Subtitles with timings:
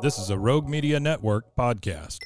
[0.00, 2.18] This is a Rogue Media Network podcast.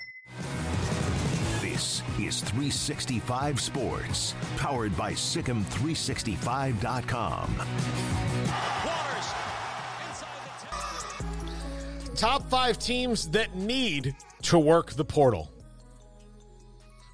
[1.61, 7.57] This is 365 Sports, powered by SicEm365.com.
[12.17, 15.53] Top five teams that need to work the portal.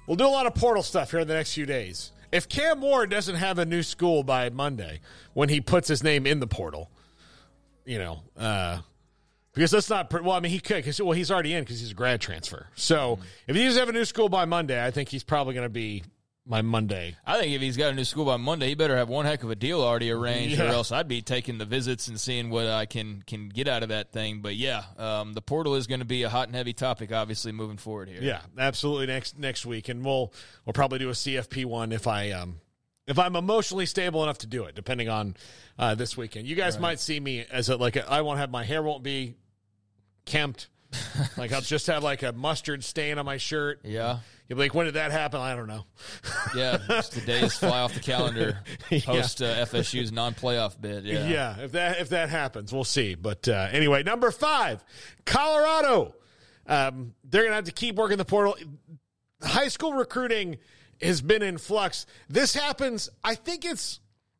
[0.07, 2.13] We'll do a lot of portal stuff here in the next few days.
[2.31, 5.01] If Cam Ward doesn't have a new school by Monday
[5.33, 6.89] when he puts his name in the portal,
[7.85, 8.79] you know, uh,
[9.55, 10.35] because that's not well.
[10.35, 12.67] I mean, he could because well, he's already in because he's a grad transfer.
[12.75, 15.65] So if he doesn't have a new school by Monday, I think he's probably going
[15.65, 16.03] to be
[16.45, 17.15] my Monday.
[17.25, 19.43] I think if he's got a new school by Monday, he better have one heck
[19.43, 22.67] of a deal already arranged, or else I'd be taking the visits and seeing what
[22.67, 24.41] I can can get out of that thing.
[24.41, 27.51] But yeah, um, the portal is going to be a hot and heavy topic, obviously
[27.51, 28.21] moving forward here.
[28.21, 29.07] Yeah, absolutely.
[29.07, 30.31] Next next week, and we'll
[30.65, 32.59] we'll probably do a CFP one if I um
[33.07, 35.35] if I'm emotionally stable enough to do it, depending on
[35.77, 36.47] uh, this weekend.
[36.47, 39.03] You guys might see me as a, like a, I won't have my hair won't
[39.03, 39.35] be
[40.25, 40.67] kempt.
[41.37, 43.81] like I'll just have like a mustard stain on my shirt.
[43.83, 44.19] Yeah.
[44.47, 45.41] You'll be like, when did that happen?
[45.41, 45.85] I don't know.
[46.55, 48.59] Yeah, just the days fly off the calendar
[48.89, 51.03] post uh, FSU's non-playoff bid.
[51.03, 53.15] Yeah, Yeah, if that if that happens, we'll see.
[53.15, 54.81] But uh, anyway, number five,
[55.25, 56.15] Colorado.
[56.65, 58.55] Um, they're gonna have to keep working the portal.
[59.43, 60.57] High school recruiting
[61.01, 62.05] has been in flux.
[62.29, 63.09] This happens.
[63.21, 63.99] I think it's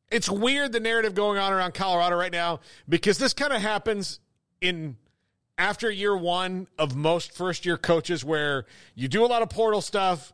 [0.09, 4.21] it's weird the narrative going on around Colorado right now because this kind of happens
[4.61, 4.95] in
[5.57, 9.81] after year one of most first year coaches where you do a lot of portal
[9.81, 10.33] stuff.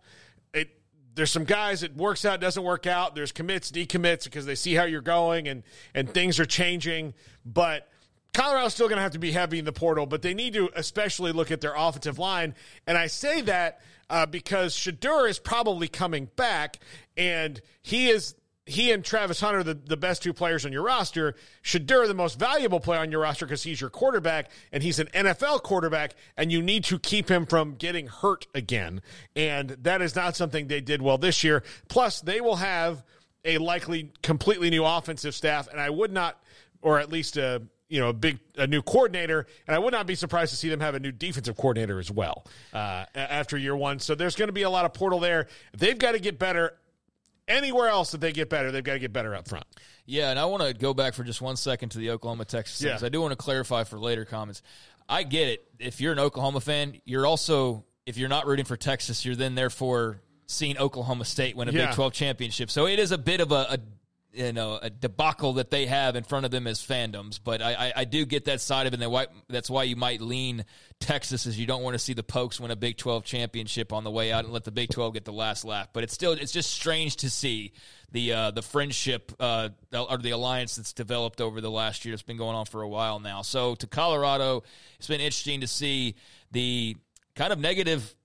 [0.53, 0.69] It
[1.15, 3.15] there's some guys it works out, doesn't work out.
[3.15, 7.13] There's commits, decommits because they see how you're going and and things are changing.
[7.45, 7.87] But
[8.33, 10.69] Colorado's still going to have to be heavy in the portal, but they need to
[10.75, 12.55] especially look at their offensive line.
[12.87, 16.79] And I say that uh, because Shedeur is probably coming back,
[17.17, 18.35] and he is
[18.71, 21.35] he and Travis Hunter the, the best two players on your roster.
[21.63, 25.07] Shedeur the most valuable player on your roster because he's your quarterback and he's an
[25.07, 29.01] NFL quarterback, and you need to keep him from getting hurt again.
[29.35, 31.63] And that is not something they did well this year.
[31.87, 33.03] Plus, they will have
[33.43, 36.41] a likely completely new offensive staff, and I would not,
[36.81, 40.07] or at least a you know a big a new coordinator, and I would not
[40.07, 43.75] be surprised to see them have a new defensive coordinator as well uh, after year
[43.75, 43.99] one.
[43.99, 45.47] So there's going to be a lot of portal there.
[45.77, 46.75] They've got to get better.
[47.47, 49.65] Anywhere else that they get better, they've got to get better up front.
[50.05, 52.79] Yeah, and I want to go back for just one second to the Oklahoma Texas
[52.79, 53.05] thing, Yeah.
[53.05, 54.61] I do want to clarify for later comments.
[55.09, 55.65] I get it.
[55.79, 59.55] If you're an Oklahoma fan, you're also if you're not rooting for Texas, you're then
[59.55, 61.87] therefore seeing Oklahoma State win a Yeah.
[61.87, 62.69] Big 12 championship.
[62.71, 63.77] So it is a bit of a, a
[64.33, 67.39] you know a debacle that they have in front of them as fandoms.
[67.43, 69.01] But I, I, I do get that side of it.
[69.01, 70.65] And that's why you might lean
[70.99, 74.03] Texas, is you don't want to see the Pokes win a Big 12 championship on
[74.03, 75.89] the way out and let the Big 12 get the last laugh.
[75.93, 77.73] But it's still it's just strange to see
[78.11, 82.13] the uh, the friendship uh, or the alliance that's developed over the last year.
[82.13, 83.41] It's been going on for a while now.
[83.41, 84.63] So to Colorado,
[84.97, 86.15] it's been interesting to see
[86.51, 86.95] the
[87.35, 88.15] kind of negative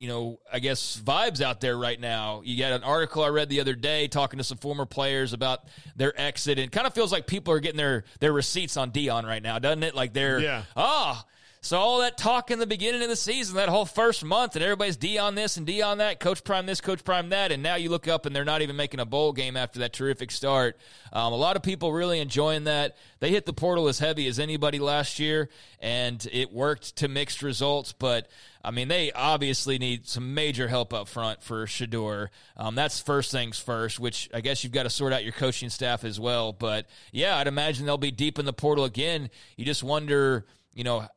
[0.00, 2.42] you know, I guess vibes out there right now.
[2.44, 5.64] You got an article I read the other day talking to some former players about
[5.96, 8.92] their exit, and it kind of feels like people are getting their their receipts on
[8.92, 9.94] Deion right now, doesn't it?
[9.94, 10.62] Like they're Yeah.
[10.76, 11.24] ah.
[11.60, 14.64] So all that talk in the beginning of the season, that whole first month, and
[14.64, 17.90] everybody's Deion this and Deion that, Coach Prime this, Coach Prime that, and now you
[17.90, 20.78] look up and they're not even making a bowl game after that terrific start.
[21.12, 22.96] Um, a lot of people really enjoying that.
[23.18, 25.48] They hit the portal as heavy as anybody last year,
[25.80, 27.92] and it worked to mixed results.
[27.92, 28.28] But
[28.62, 32.28] I mean, they obviously need some major help up front for Shedeur.
[32.56, 35.70] Um, that's first things first, which I guess you've got to sort out your coaching
[35.70, 36.52] staff as well.
[36.52, 39.28] But yeah, I'd imagine they'll be deep in the portal again.
[39.56, 41.08] You just wonder, you know,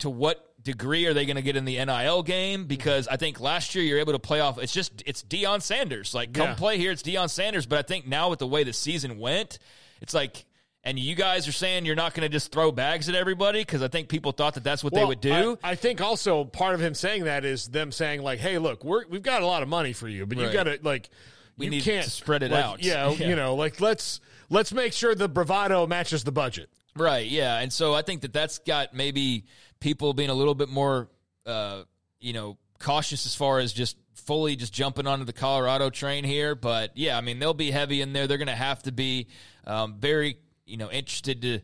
[0.00, 2.64] to what degree are they going to get in the NIL game?
[2.66, 4.58] Because I think last year you're able to play off.
[4.58, 6.14] It's just it's Deion Sanders.
[6.14, 6.54] Like come Yeah.
[6.54, 6.90] play here.
[6.90, 7.66] It's Deion Sanders.
[7.66, 9.58] But I think now with the way the season went,
[10.00, 10.44] it's like
[10.82, 13.82] And you guys are saying you're not going to just throw bags at everybody because
[13.82, 15.58] I think people thought that that's what they would do.
[15.62, 18.84] I, I, think also part of him saying that is them saying like, "Hey, look,
[18.84, 20.46] we're, we've got a lot of money for you, but right.
[20.46, 21.10] you got to like,
[21.58, 22.84] we you need can't to spread it like, out.
[22.84, 26.70] Yeah, yeah, you know, like let's let's make sure the bravado matches the budget.
[26.96, 27.26] Right.
[27.26, 27.58] Yeah.
[27.58, 29.44] And so I think that that's got maybe
[29.80, 31.08] people being a little bit more,
[31.44, 31.82] uh,
[32.20, 36.54] you know, cautious as far as just fully just jumping onto the Colorado train here.
[36.54, 38.26] But yeah, I mean, they'll be heavy in there.
[38.26, 39.28] They're going to have to be
[39.66, 41.60] um, very, you know, interested to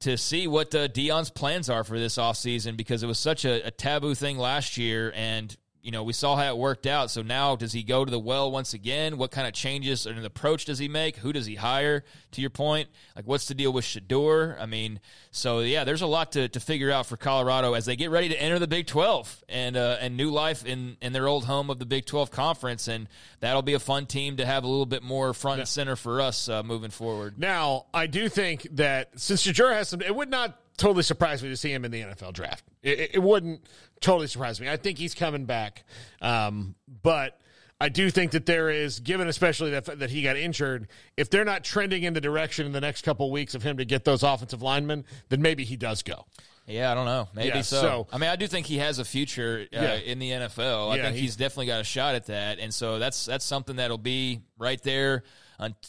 [0.00, 3.66] to see what uh, Deion's plans are for this offseason because it was such a,
[3.66, 5.12] a taboo thing last year.
[5.14, 7.10] And you know, we saw how it worked out.
[7.10, 9.16] So now, does he go to the well once again?
[9.16, 11.16] What kind of changes and approach does he make?
[11.16, 12.04] Who does he hire?
[12.32, 14.60] To your point, like what's the deal with Shedeur?
[14.60, 15.00] I mean,
[15.30, 18.28] so yeah, there's a lot to, to figure out for Colorado as they get ready
[18.28, 21.70] to enter the Big 12 and uh, and new life in in their old home
[21.70, 23.08] of the Big 12 conference, and
[23.40, 26.20] that'll be a fun team to have a little bit more front and center for
[26.20, 27.38] us uh, moving forward.
[27.38, 31.50] Now, I do think that since Shedeur has some, it would not totally surprise me
[31.50, 32.64] to see him in the NFL draft.
[32.82, 33.62] It, it wouldn't
[34.00, 34.68] totally surprised me.
[34.68, 35.84] I think he's coming back,
[36.20, 37.38] um, but
[37.80, 41.44] I do think that there is, given especially that that he got injured, if they're
[41.44, 44.04] not trending in the direction in the next couple of weeks of him to get
[44.04, 46.26] those offensive linemen, then maybe he does go.
[46.66, 47.28] Yeah, I don't know.
[47.34, 47.80] Maybe yeah, so.
[47.80, 48.06] so.
[48.12, 49.94] I mean, I do think he has a future uh, yeah.
[49.94, 50.92] in the NFL.
[50.92, 53.76] I yeah, think he's definitely got a shot at that, and so that's that's something
[53.76, 55.24] that'll be right there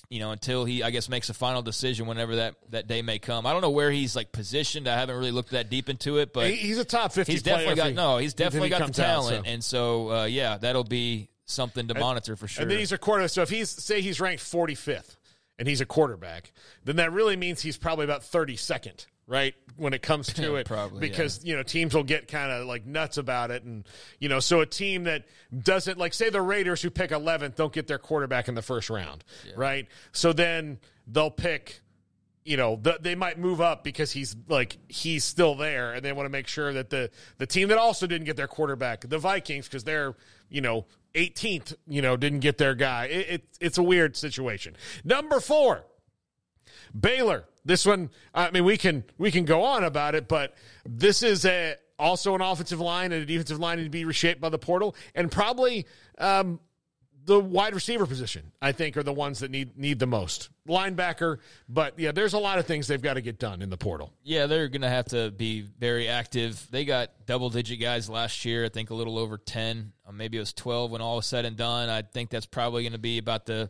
[0.10, 3.20] you know, until he, I guess, makes a final decision whenever that, that day may
[3.20, 3.46] come.
[3.46, 4.88] I don't know where he's like positioned.
[4.88, 7.34] I haven't really looked that deep into it, but he's a top fifty.
[7.34, 8.18] He's definitely got he, no.
[8.18, 9.52] He's definitely got the talent, out, so.
[9.52, 12.64] and so uh, yeah, that'll be something to monitor for sure.
[12.64, 13.32] And then he's a quarterback.
[13.32, 15.18] So if he's say he's ranked forty fifth
[15.58, 16.52] and he's a quarterback,
[16.84, 20.68] then that really means he's probably about thirty second right when it comes to it
[20.68, 21.52] probably because yeah.
[21.52, 23.88] you know teams will get kind of like nuts about it and
[24.20, 25.26] you know so a team that
[25.58, 28.90] doesn't like say the raiders who pick 11th don't get their quarterback in the first
[28.90, 29.54] round yeah.
[29.56, 31.82] right so then they'll pick
[32.44, 36.12] you know the, they might move up because he's like he's still there and they
[36.12, 39.20] want to make sure that the the team that also didn't get their quarterback the
[39.20, 40.16] vikings because they're
[40.50, 44.76] you know 18th you know didn't get their guy it, it, it's a weird situation
[45.04, 45.84] number four
[47.00, 47.46] Baylor.
[47.64, 50.56] This one, I mean, we can we can go on about it, but
[50.86, 54.50] this is a also an offensive line and a defensive line to be reshaped by
[54.50, 55.86] the portal, and probably
[56.18, 56.60] um,
[57.26, 58.52] the wide receiver position.
[58.60, 61.38] I think are the ones that need need the most linebacker.
[61.70, 64.12] But yeah, there's a lot of things they've got to get done in the portal.
[64.24, 66.68] Yeah, they're going to have to be very active.
[66.72, 68.66] They got double digit guys last year.
[68.66, 71.56] I think a little over ten, maybe it was twelve when all was said and
[71.56, 71.90] done.
[71.90, 73.70] I think that's probably going to be about the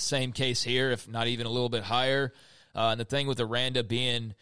[0.00, 2.32] same case here, if not even a little bit higher.
[2.74, 4.34] Uh, and the thing with Aranda being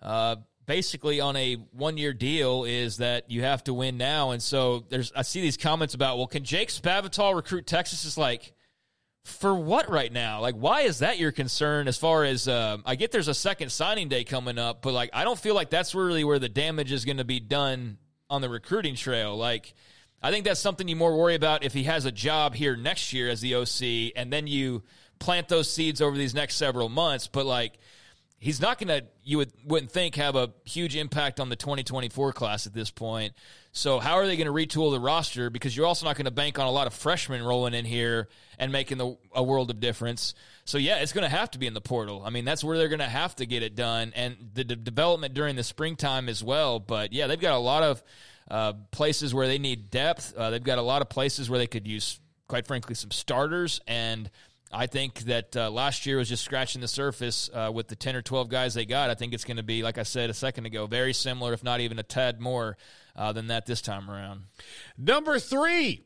[0.00, 0.36] uh,
[0.66, 4.30] basically on a one year deal is that you have to win now.
[4.30, 8.04] And so there's I see these comments about, well, can Jake Spavital recruit Texas?
[8.04, 8.52] Is like,
[9.24, 10.40] for what right now?
[10.40, 11.88] Like, why is that your concern?
[11.88, 15.10] As far as uh, I get, there's a second signing day coming up, but like,
[15.12, 17.98] I don't feel like that's really where the damage is going to be done
[18.28, 19.36] on the recruiting trail.
[19.36, 19.74] Like,
[20.22, 23.12] I think that's something you more worry about if he has a job here next
[23.12, 24.82] year as the OC, and then you
[25.18, 27.26] plant those seeds over these next several months.
[27.26, 27.78] But like,
[28.42, 32.32] he's not going to, you would, wouldn't think, have a huge impact on the 2024
[32.32, 33.34] class at this point.
[33.70, 35.48] So, how are they going to retool the roster?
[35.48, 38.28] Because you're also not going to bank on a lot of freshmen rolling in here
[38.58, 40.34] and making the, a world of difference.
[40.64, 42.22] So, yeah, it's going to have to be in the portal.
[42.24, 44.12] I mean, that's where they're going to have to get it done.
[44.16, 46.80] And the development during the springtime as well.
[46.80, 48.02] But, yeah, they've got a lot of
[48.50, 50.34] uh, places where they need depth.
[50.36, 52.18] Uh, they've got a lot of places where they could use,
[52.48, 53.80] quite frankly, some starters.
[53.86, 54.28] And
[54.72, 58.16] I think that uh, last year was just scratching the surface uh, with the 10
[58.16, 59.10] or 12 guys they got.
[59.10, 61.62] I think it's going to be, like I said a second ago, very similar, if
[61.62, 62.78] not even a tad more
[63.14, 64.44] uh, than that this time around.
[64.96, 66.04] Number three,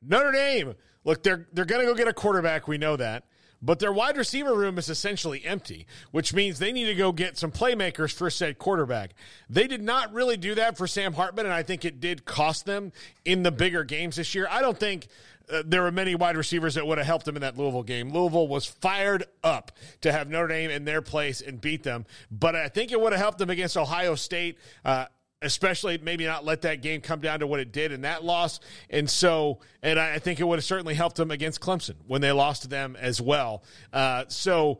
[0.00, 0.74] Notre Dame.
[1.04, 2.66] Look, they're, they're going to go get a quarterback.
[2.66, 3.24] We know that.
[3.64, 7.38] But their wide receiver room is essentially empty, which means they need to go get
[7.38, 9.14] some playmakers for said quarterback.
[9.48, 12.66] They did not really do that for Sam Hartman, and I think it did cost
[12.66, 12.90] them
[13.24, 14.48] in the bigger games this year.
[14.50, 15.06] I don't think
[15.50, 18.12] uh, there were many wide receivers that would have helped them in that Louisville game.
[18.12, 22.54] Louisville was fired up to have Notre Dame in their place and beat them, but
[22.54, 24.58] I think it would have helped them against Ohio State.
[24.84, 25.06] Uh,
[25.44, 28.60] especially maybe not let that game come down to what it did in that loss.
[28.88, 32.30] And so, and I think it would have certainly helped them against Clemson when they
[32.30, 33.64] lost to them as well.
[33.92, 34.78] Uh, so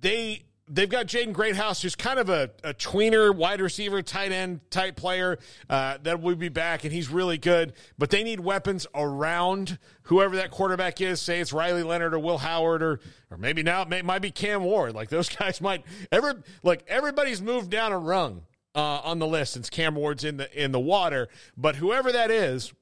[0.00, 4.60] they they've got Jaden Greathouse, who's kind of a, a tweener, wide receiver, tight end
[4.70, 5.38] type player
[5.70, 7.72] uh, that will be back, and he's really good.
[7.98, 11.20] But they need weapons around whoever that quarterback is.
[11.20, 14.30] Say it's Riley Leonard or Will Howard or or maybe now it may, might be
[14.30, 14.94] Cam Ward.
[14.94, 18.42] Like those guys might ever like everybody's moved down a rung
[18.74, 21.28] uh, on the list since Cam Ward's in the in the water.
[21.56, 22.72] But whoever that is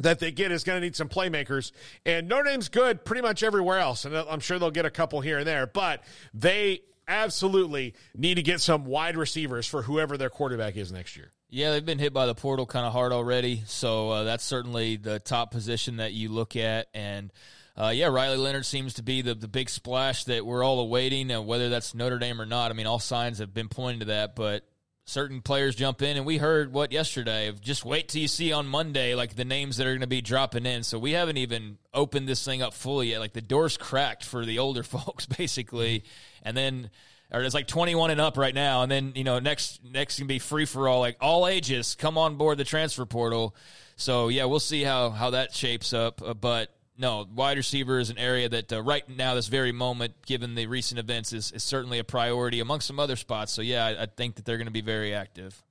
[0.00, 1.72] that they get is going to need some playmakers.
[2.04, 5.20] And Notre Dame's good pretty much everywhere else, and I'm sure they'll get a couple
[5.20, 5.66] here and there.
[5.66, 6.02] But
[6.34, 11.32] they absolutely need to get some wide receivers for whoever their quarterback is next year.
[11.50, 14.96] Yeah, they've been hit by the portal kind of hard already, so uh, that's certainly
[14.96, 16.88] the top position that you look at.
[16.92, 17.32] And
[17.74, 21.30] uh, yeah, Riley Leonard seems to be the the big splash that we're all awaiting,
[21.30, 22.70] and whether that's Notre Dame or not.
[22.70, 24.64] I mean, all signs have been pointing to that, but
[25.08, 28.52] certain players jump in, and we heard what yesterday of just wait till you see
[28.52, 30.82] on Monday like the names that are going to be dropping in.
[30.82, 33.20] So we haven't even opened this thing up fully yet.
[33.20, 36.04] Like the door's cracked for the older folks, basically,
[36.42, 36.90] and then
[37.30, 38.82] or it's like 21 and up right now.
[38.82, 42.18] And then you know next next can be free for all like all ages come
[42.18, 43.56] on board the transfer portal.
[43.96, 46.22] So yeah we'll see how how that shapes up.
[46.22, 50.14] Uh, but no wide receiver is an area that uh, right now this very moment
[50.26, 53.52] given the recent events is, is certainly a priority among some other spots.
[53.52, 55.62] So yeah i, I think that they're going to be very active.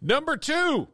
[0.00, 0.88] Number two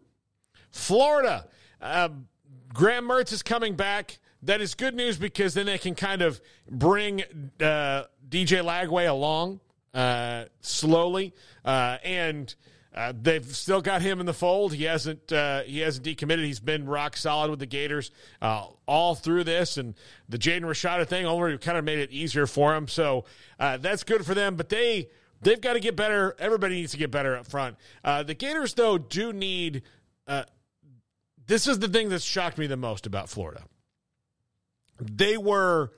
[0.71, 1.47] florida.
[1.81, 2.29] Um,
[2.73, 4.19] graham mertz is coming back.
[4.43, 7.23] That is good news because then they can kind of bring
[7.61, 9.61] uh, DJ Lagway along
[9.95, 12.55] uh, slowly, uh, and
[12.99, 14.75] uh, they've still got him in the fold.
[14.75, 16.45] He hasn't uh, he hasn't decommitted.
[16.45, 18.11] He's been rock solid with the Gators
[18.43, 19.95] uh, all through this, and
[20.29, 22.89] the Jaden Rashada thing already kind of made it easier for him.
[22.89, 23.25] So
[23.61, 24.57] uh, that's good for them.
[24.57, 26.35] But they they've got to get better.
[26.41, 27.77] Everybody needs to get better up front.
[28.03, 29.83] the Gators though do need.
[31.47, 33.63] this is the thing that shocked me the most about Florida.
[35.01, 35.93] They were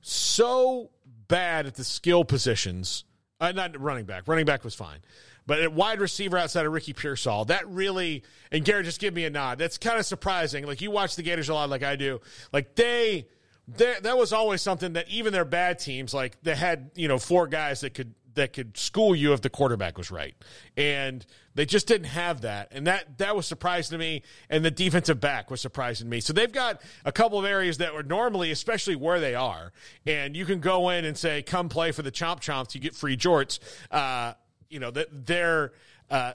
[0.00, 0.88] so
[1.28, 3.04] bad at the skill positions
[3.40, 4.26] uh, not running back.
[4.26, 5.00] Running back was fine.
[5.46, 9.24] But at wide receiver outside of Ricky Pearsall, that really, and Garrett, just give me
[9.24, 9.58] a nod.
[9.58, 10.66] That's kind of surprising.
[10.66, 12.20] Like you watch the Gators a lot, like I do.
[12.52, 13.26] Like they,
[13.68, 17.46] that was always something that even their bad teams, like they had, you know, four
[17.46, 20.34] guys that could that could school you if the quarterback was right.
[20.76, 21.24] And
[21.54, 22.68] they just didn't have that.
[22.70, 24.22] And that that was surprising to me.
[24.48, 26.20] And the defensive back was surprising to me.
[26.20, 29.72] So they've got a couple of areas that were normally, especially where they are,
[30.06, 32.94] and you can go in and say, come play for the Chomp Chomps, you get
[32.94, 33.58] free jorts.
[33.90, 34.34] Uh,
[34.68, 35.72] you know, that they're
[36.10, 36.32] uh,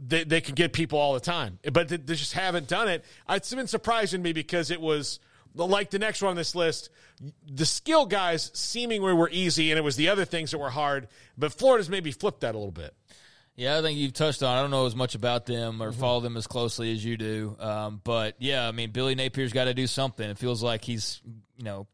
[0.00, 3.04] they, they can get people all the time, but they, they just haven't done it.
[3.28, 5.20] It's been surprising me because it was
[5.54, 6.90] like the next one on this list,
[7.46, 11.08] the skill guys seemingly were easy, and it was the other things that were hard.
[11.36, 12.94] But Florida's maybe flipped that a little bit.
[13.56, 14.56] Yeah, I think you've touched on.
[14.56, 16.00] I don't know as much about them or mm-hmm.
[16.00, 19.64] follow them as closely as you do, um, but yeah, I mean, Billy Napier's got
[19.64, 20.28] to do something.
[20.28, 21.20] It feels like he's,
[21.56, 21.86] you know,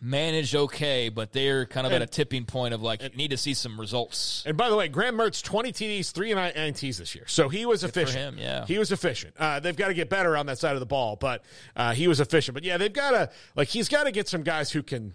[0.00, 3.30] managed okay, but they're kind of and, at a tipping point of like and, need
[3.30, 4.42] to see some results.
[4.46, 7.82] And by the way, Graham Mertz twenty TDs, three INTs this year, so he was
[7.82, 8.34] Good efficient.
[8.34, 9.34] Him, yeah, he was efficient.
[9.38, 12.08] Uh, they've got to get better on that side of the ball, but uh, he
[12.08, 12.54] was efficient.
[12.54, 15.14] But yeah, they've got to like he's got to get some guys who can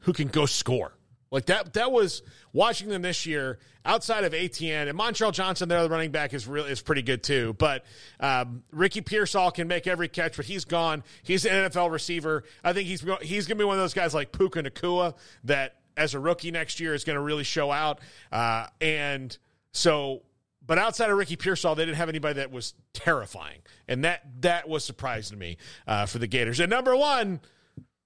[0.00, 0.92] who can go score.
[1.34, 2.22] Like that that was
[2.52, 6.70] watching them this year outside of Etienne and Montrell Johnson, their running back is really
[6.70, 7.56] is pretty good too.
[7.58, 7.84] But
[8.20, 11.02] um, Ricky Pearsall can make every catch, but he's gone.
[11.24, 12.44] He's an NFL receiver.
[12.62, 15.74] I think he's he's going to be one of those guys like Puka Nacua that
[15.96, 17.98] as a rookie next year is going to really show out.
[18.30, 19.36] Uh, and
[19.72, 20.22] so,
[20.64, 24.68] but outside of Ricky Pearsall, they didn't have anybody that was terrifying, and that that
[24.68, 25.56] was surprising to me
[25.88, 26.60] uh, for the Gators.
[26.60, 27.40] And number one,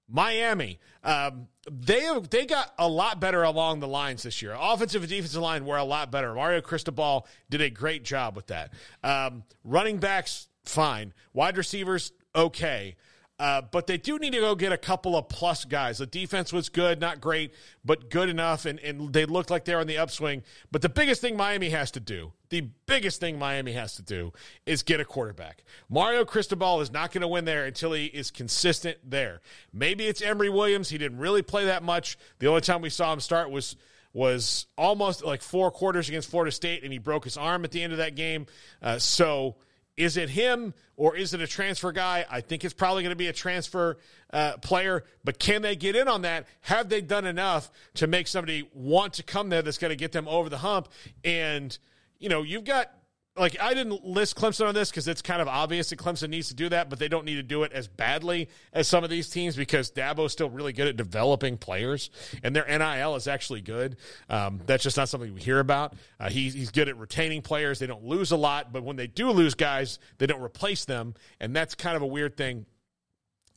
[0.09, 0.79] Miami.
[1.03, 4.55] Um, they they got a lot better along the lines this year.
[4.59, 6.33] Offensive and defensive line were a lot better.
[6.33, 8.73] Mario Cristobal did a great job with that.
[9.03, 11.13] Um, running backs, fine.
[11.33, 12.95] Wide receivers, okay.
[13.39, 15.99] Uh, but they do need to go get a couple of plus guys.
[15.99, 17.53] The defense was good, not great,
[17.85, 20.43] but good enough, and, and they looked like they're on the upswing.
[20.71, 24.33] But the biggest thing Miami has to do, the biggest thing Miami has to do,
[24.65, 25.63] is get a quarterback.
[25.87, 29.39] Mario Cristobal is not going to win there until he is consistent there.
[29.71, 30.89] Maybe it's Emory Williams.
[30.89, 32.17] He didn't really play that much.
[32.39, 33.77] The only time we saw him start was
[34.11, 37.81] was almost like four quarters against Florida State, and he broke his arm at the
[37.81, 38.47] end of that game.
[38.81, 39.55] Uh, so
[39.99, 42.25] is it him or is it a transfer guy?
[42.31, 43.97] I think it's probably going to be a transfer
[44.31, 46.47] uh, player, but can they get in on that?
[46.61, 50.13] Have they done enough to make somebody want to come there that's going to get
[50.13, 50.87] them over the hump?
[51.25, 51.77] And,
[52.17, 52.91] you know, you've got
[53.39, 56.49] like I didn't list Clemson on this because it's kind of obvious that Clemson needs
[56.49, 59.09] to do that, but they don't need to do it as badly as some of
[59.09, 62.09] these teams because Dabo's still really good at developing players,
[62.43, 63.97] and their NIL is actually good.
[64.29, 65.93] Um, that's just not something we hear about.
[66.19, 67.79] Uh, he, he's good at retaining players.
[67.79, 71.15] They don't lose a lot, but when they do lose guys, they don't replace them,
[71.39, 72.65] and that's kind of a weird thing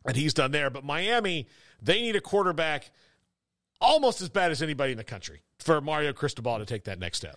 [0.05, 0.71] that he's done there.
[0.71, 1.49] But Miami,
[1.81, 2.91] they need a quarterback
[3.81, 7.19] almost as bad as anybody in the country for Mario Cristobal to take that next
[7.19, 7.37] step.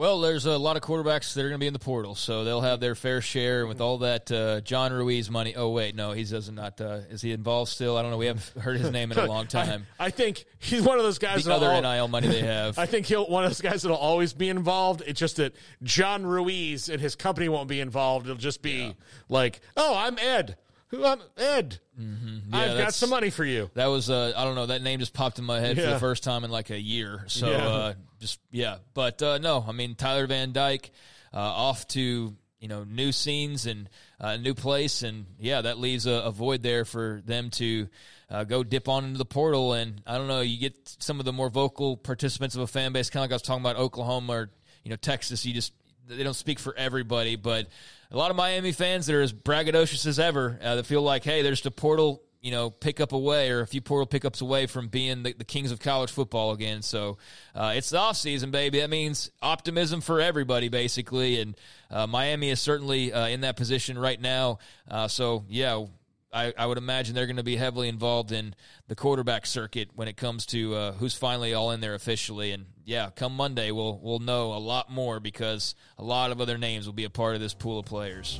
[0.00, 2.42] Well, there's a lot of quarterbacks that are going to be in the portal, so
[2.42, 3.60] they'll have their fair share.
[3.60, 6.54] And with all that uh, John Ruiz money, oh wait, no, he doesn't.
[6.54, 7.98] Not uh, is he involved still?
[7.98, 8.16] I don't know.
[8.16, 9.86] We haven't heard his name in a long time.
[9.98, 11.44] I, I think he's one of those guys.
[11.44, 12.78] The other all, nil money they have.
[12.78, 15.02] I think he'll one of those guys that'll always be involved.
[15.06, 18.24] It's just that John Ruiz and his company won't be involved.
[18.24, 18.92] It'll just be yeah.
[19.28, 20.56] like, oh, I'm Ed.
[20.90, 21.78] Who I'm Ed.
[21.98, 22.52] Mm-hmm.
[22.54, 23.70] Yeah, I've got that's- some money for you.
[23.74, 25.90] That was uh, I don't know that name just popped in my head for Yeah.
[25.94, 27.24] the first time in like a year.
[27.28, 27.66] So Yeah.
[27.68, 30.90] uh, just yeah, but uh, no, I mean Tyler Van Dyke
[31.32, 36.06] uh, off to you know new scenes and a new place, and yeah, that leaves
[36.06, 37.88] a, a void there for them to
[38.28, 39.72] uh, go dip on into the portal.
[39.72, 42.92] And I don't know, you get some of the more vocal participants of a fan
[42.92, 44.50] base, kind of like I was talking about Oklahoma or
[44.84, 45.46] you know Texas.
[45.46, 45.72] You just
[46.16, 47.66] they don't speak for everybody, but
[48.10, 51.24] a lot of Miami fans that are as braggadocious as ever uh, that feel like,
[51.24, 54.88] hey, there's the portal, you know, pickup away or a few portal pickups away from
[54.88, 56.82] being the, the kings of college football again.
[56.82, 57.18] So
[57.54, 58.80] uh, it's the off season, baby.
[58.80, 61.40] That means optimism for everybody, basically.
[61.40, 61.56] And
[61.90, 64.58] uh, Miami is certainly uh, in that position right now.
[64.88, 65.84] Uh, so yeah.
[66.32, 68.54] I, I would imagine they're going to be heavily involved in
[68.86, 72.52] the quarterback circuit when it comes to uh, who's finally all in there officially.
[72.52, 76.56] And yeah, come Monday, we'll we'll know a lot more because a lot of other
[76.56, 78.38] names will be a part of this pool of players.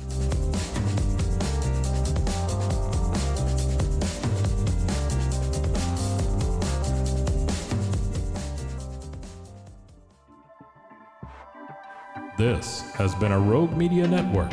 [12.37, 14.51] This has been a Rogue Media Network